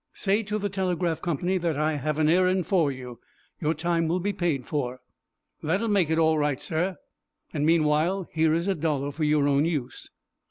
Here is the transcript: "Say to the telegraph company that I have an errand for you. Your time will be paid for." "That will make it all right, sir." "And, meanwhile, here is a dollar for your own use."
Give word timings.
"Say 0.13 0.41
to 0.41 0.57
the 0.57 0.67
telegraph 0.67 1.21
company 1.21 1.59
that 1.59 1.77
I 1.77 1.93
have 1.97 2.17
an 2.17 2.27
errand 2.27 2.65
for 2.65 2.91
you. 2.91 3.19
Your 3.61 3.75
time 3.75 4.07
will 4.07 4.19
be 4.19 4.33
paid 4.33 4.65
for." 4.65 4.99
"That 5.61 5.79
will 5.79 5.89
make 5.89 6.09
it 6.09 6.17
all 6.17 6.39
right, 6.39 6.59
sir." 6.59 6.97
"And, 7.53 7.67
meanwhile, 7.67 8.27
here 8.31 8.51
is 8.55 8.67
a 8.67 8.73
dollar 8.73 9.11
for 9.11 9.25
your 9.25 9.47
own 9.47 9.65
use." 9.65 10.09